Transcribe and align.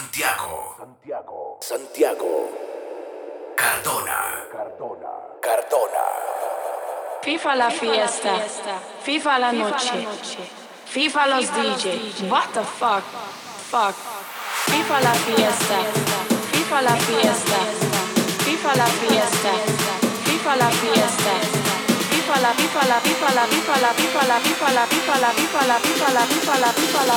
Santiago. 0.00 0.76
Santiago. 0.78 1.58
Santiago. 1.60 2.48
Cardona. 3.54 4.18
Cardona. 4.50 5.12
Cardona. 5.42 6.04
FIFA 7.22 7.54
la 7.56 7.70
fiesta. 7.70 8.32
FIFA 9.02 9.38
la 9.38 9.52
noche. 9.52 10.08
FIFA 10.86 11.26
los 11.26 11.46
DJ. 11.52 12.30
What 12.30 12.48
the 12.54 12.62
fuck? 12.64 13.04
Fuck. 13.70 13.94
FIFA 14.72 15.00
la 15.02 15.12
fiesta. 15.12 15.78
FIFA 16.52 16.80
la 16.80 16.96
fiesta. 16.96 17.58
FIFA 18.46 18.76
la 18.76 18.86
fiesta. 18.86 19.52
FIFA 20.24 20.56
la 20.56 20.70
fiesta. 20.70 21.32
FIFA 22.10 22.40
la 22.40 22.52
FIFA 22.54 22.86
la 22.88 23.00
FIFA 23.00 23.34
la 23.34 23.44
FIFA 23.44 23.80
la 23.80 23.92
FIFA 23.92 24.26
la 24.28 24.38
FIFA 24.40 24.72
la 24.72 24.86
FIFA 24.86 25.18
la 25.20 25.30
FIFA 25.30 25.66
la 25.66 25.78
FIFA 25.78 26.12
la 26.14 26.24
FIFA 26.24 26.58
la 26.58 26.72
FIFA 26.72 27.04
la 27.06 27.16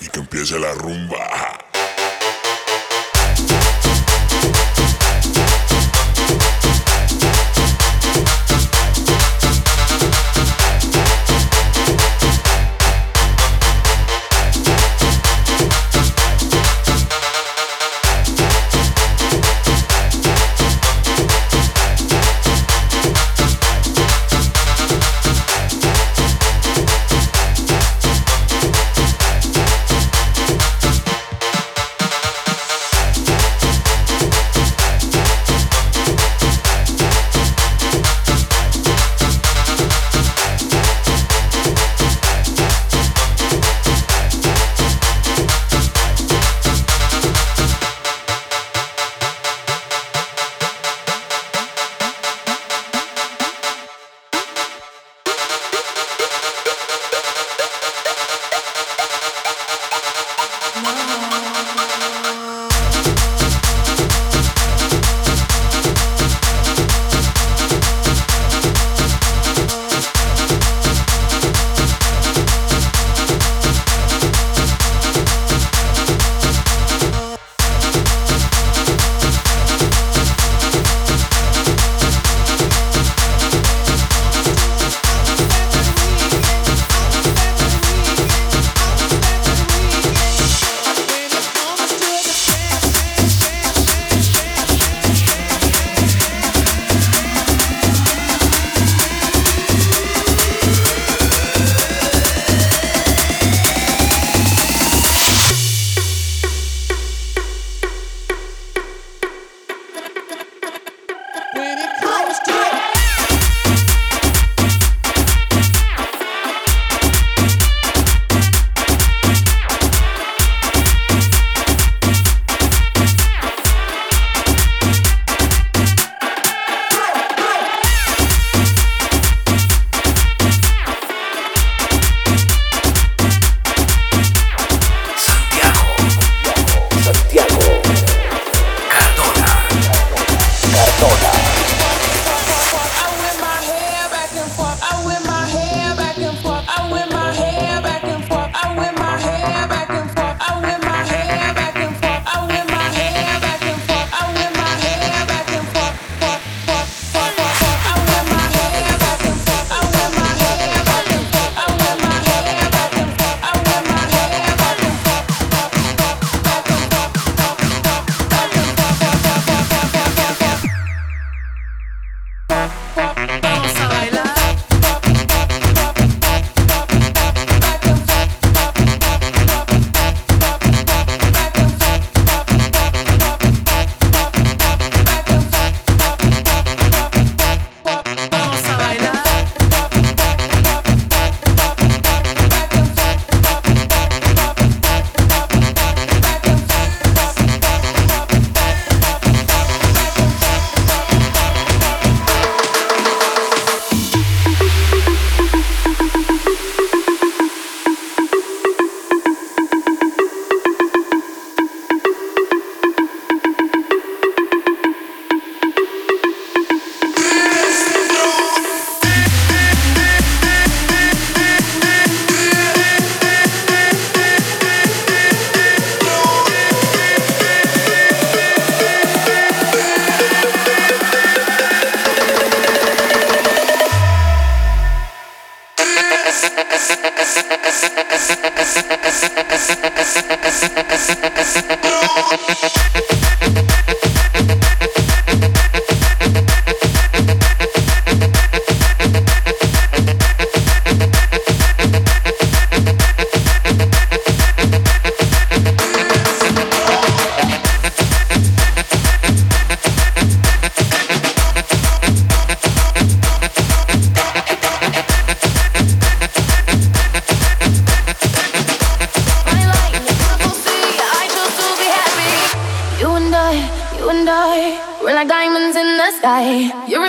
y 0.00 0.08
que 0.08 0.20
empiece 0.20 0.58
la 0.58 0.72
rumba. 0.74 1.67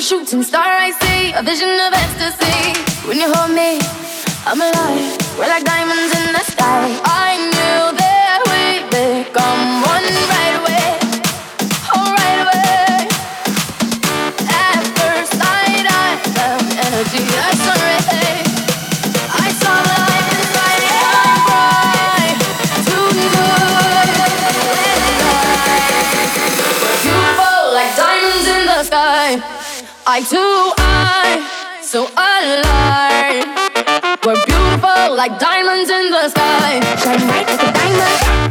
Shooting 0.10 0.42
star 0.42 0.66
I 0.66 0.90
see. 0.90 1.34
A 1.34 1.44
vision 1.44 1.70
of 1.70 1.94
ecstasy. 1.94 3.08
When 3.08 3.18
you 3.18 3.32
hold 3.32 3.52
me, 3.52 3.80
I'm 4.50 4.60
alive. 4.60 5.38
We're 5.38 5.48
like 5.48 5.64
diamonds 5.64 6.12
in 6.20 6.34
the 6.34 6.44
sky. 6.52 7.00
I 7.06 7.38
knew 7.38 7.59
Eye 30.20 30.24
to 30.24 30.74
eye, 30.84 31.80
so 31.82 32.04
alive. 32.04 33.48
We're 34.26 34.36
beautiful 34.46 35.16
like 35.16 35.40
diamonds 35.40 35.90
in 35.90 36.12
the 36.12 36.28
sky. 36.28 36.82
Shine 36.98 37.26
bright 37.26 37.48
like 37.48 37.64
a 37.64 37.72
diamond. 37.72 38.49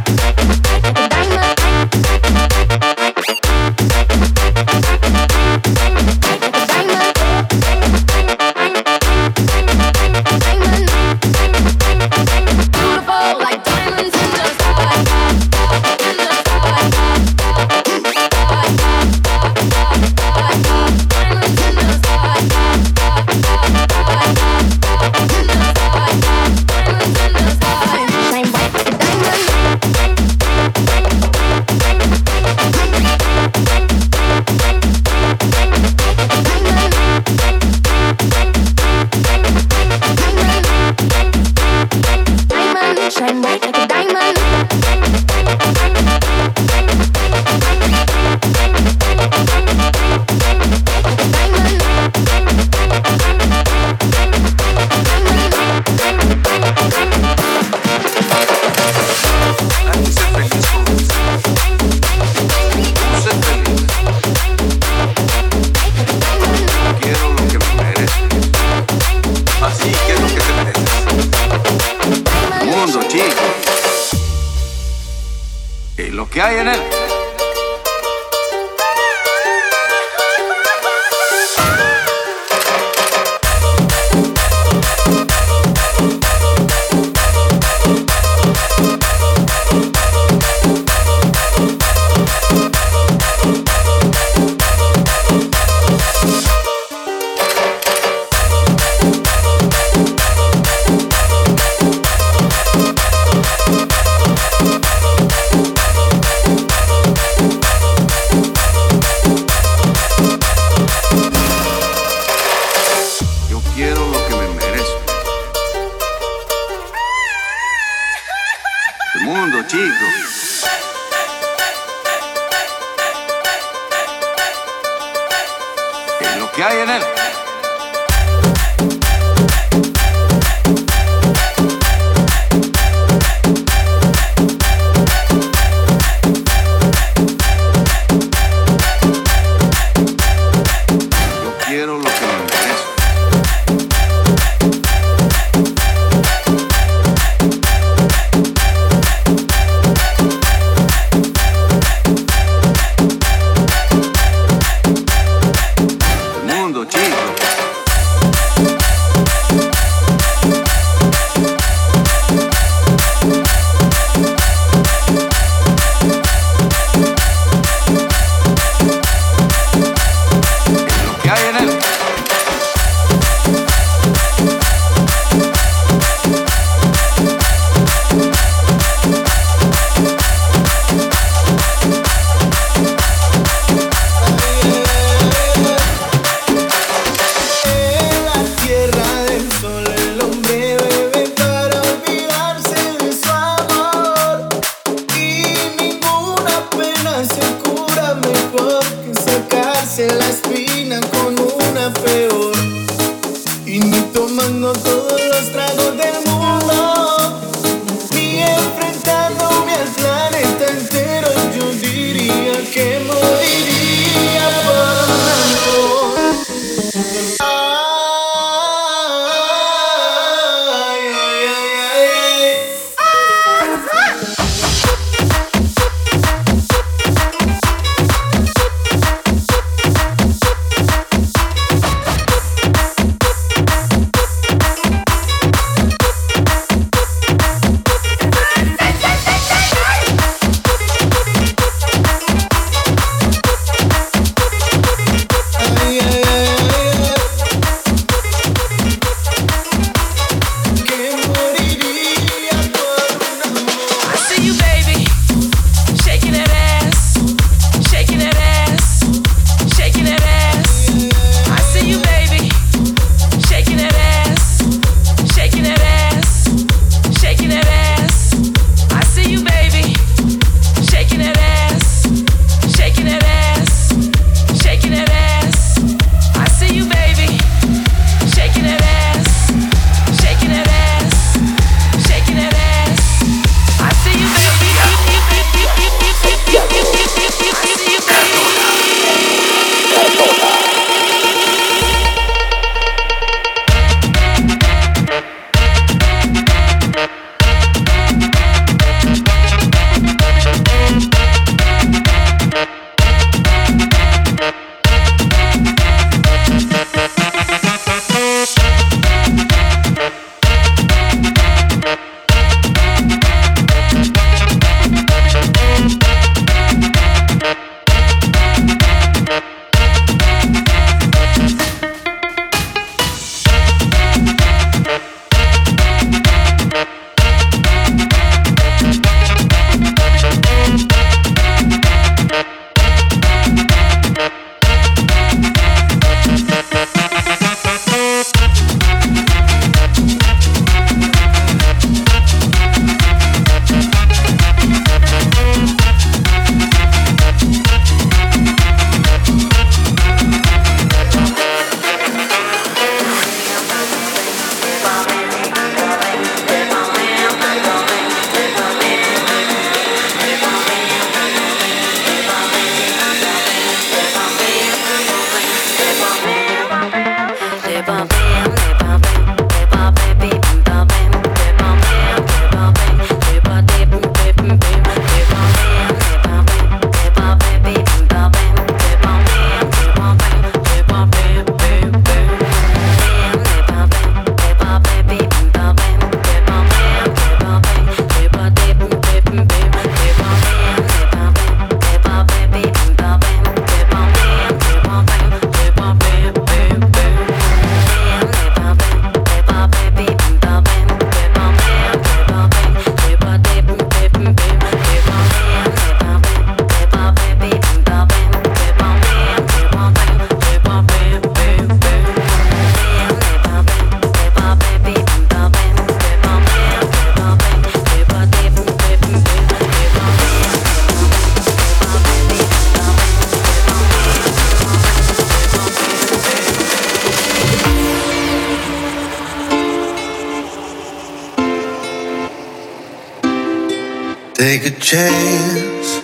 Take 434.39 434.65
a 434.65 434.71
chance. 434.79 436.01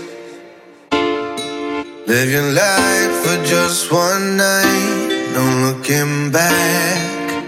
Live 2.05 2.29
your 2.29 2.51
life 2.51 3.13
for 3.23 3.37
just 3.45 3.89
one 3.89 4.35
night. 4.35 5.31
No 5.33 5.43
looking 5.63 6.33
back. 6.33 7.45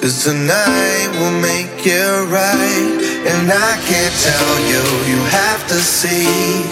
Cause 0.00 0.24
tonight 0.24 1.10
will 1.20 1.38
make 1.42 1.84
it 1.84 2.32
right. 2.32 2.96
And 3.28 3.52
I 3.52 3.76
can't 3.84 4.16
tell 4.24 4.54
you, 4.72 4.82
you 5.12 5.20
have 5.28 5.68
to 5.68 5.74
see. 5.74 6.64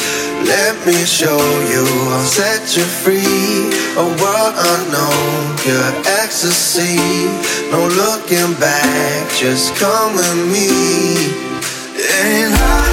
Let 0.49 0.81
me 0.87 1.05
show 1.05 1.37
you, 1.69 1.85
I'll 2.09 2.25
set 2.25 2.75
you 2.75 2.85
free. 2.85 3.69
A 4.01 4.07
world 4.17 4.55
unknown, 4.57 5.59
pure 5.59 5.93
ecstasy. 6.25 6.97
No 7.71 7.87
looking 7.87 8.59
back, 8.59 9.31
just 9.37 9.77
come 9.77 10.15
with 10.17 10.51
me. 10.51 11.48
And 12.01 12.55
I 12.55 12.88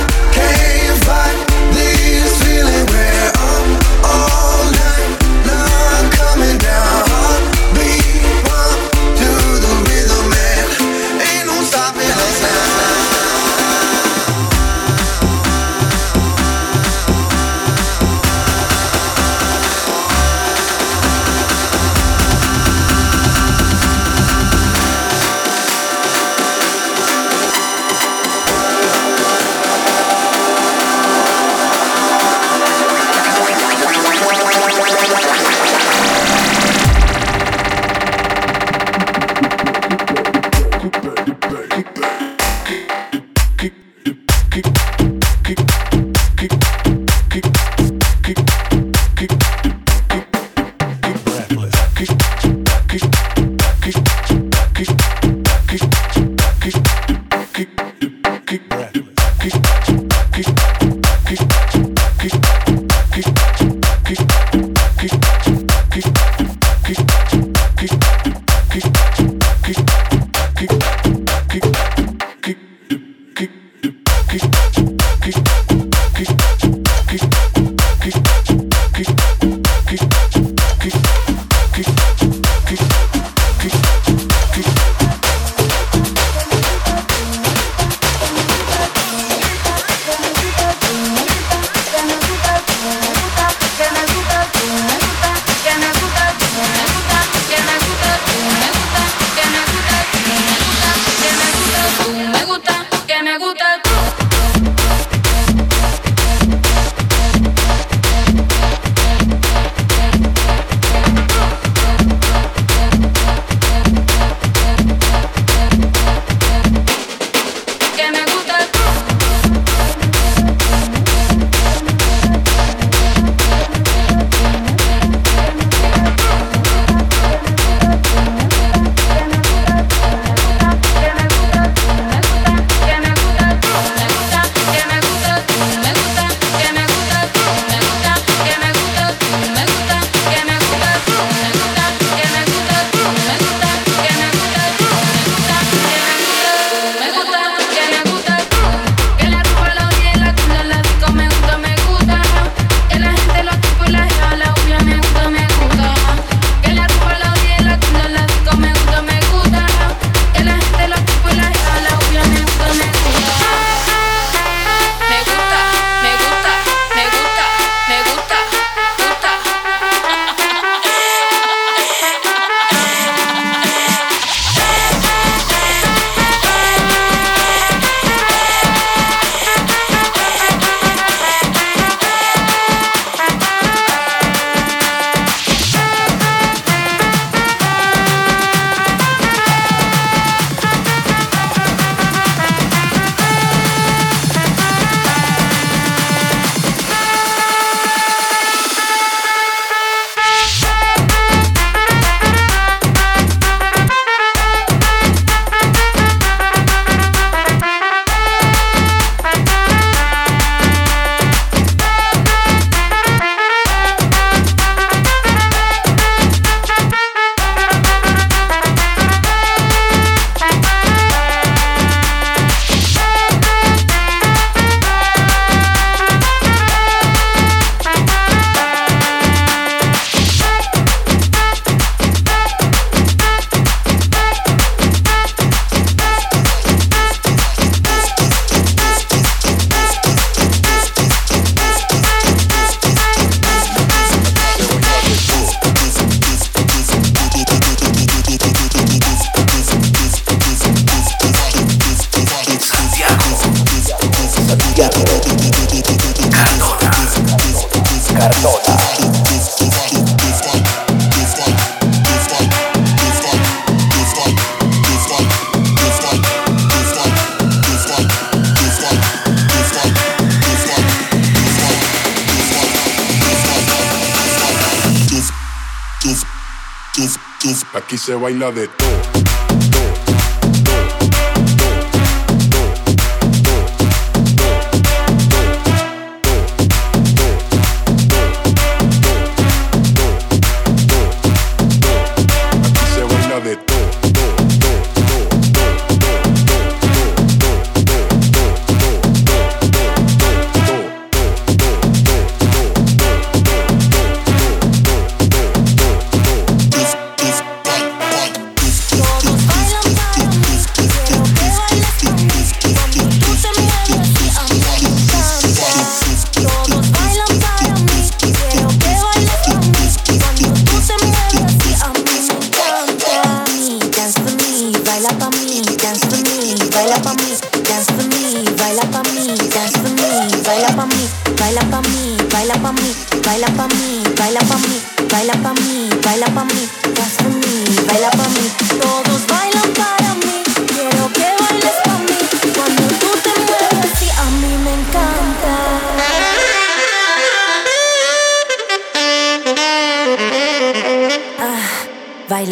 Se 278.06 278.14
baila 278.14 278.52
de 278.52 278.68
todo. 278.68 279.05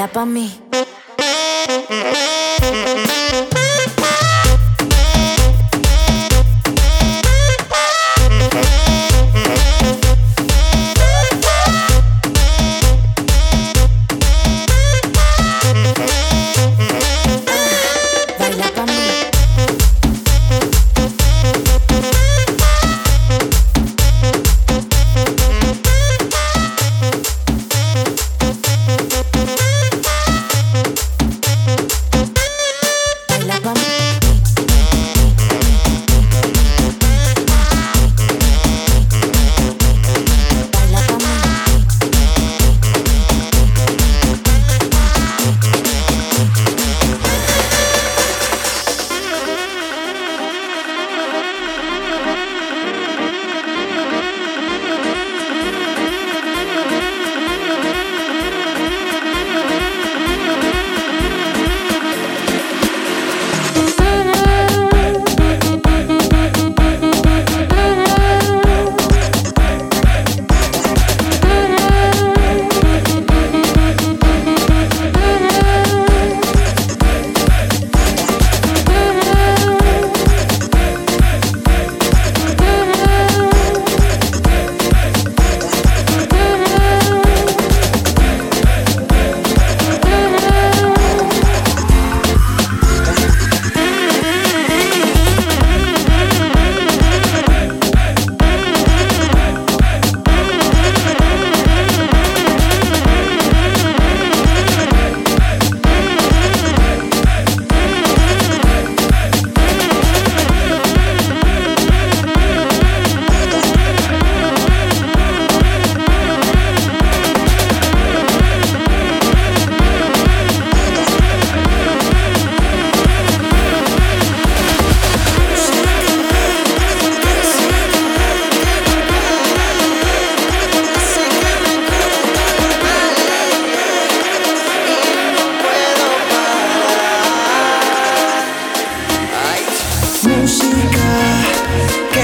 Pa' 0.07 0.25
mí. 0.25 0.47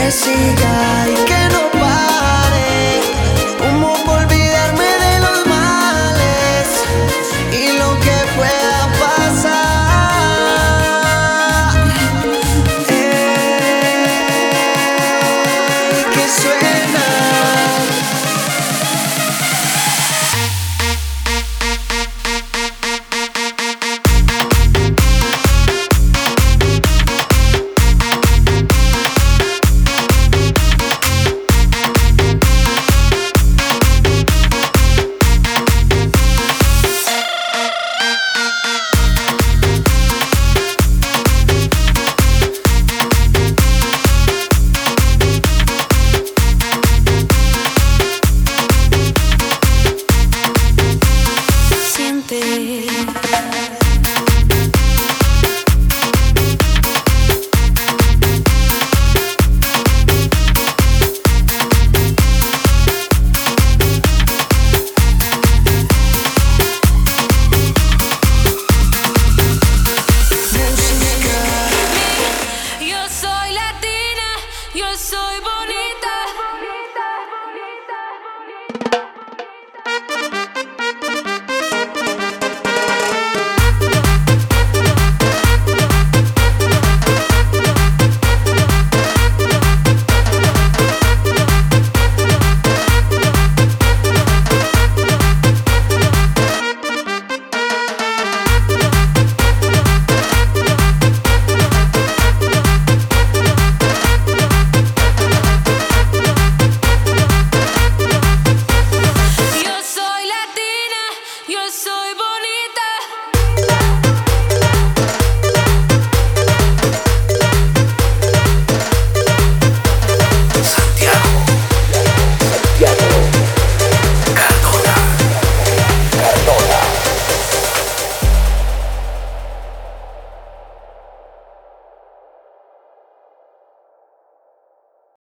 Que 0.10 0.16
siga 0.16 1.08
y 1.08 1.39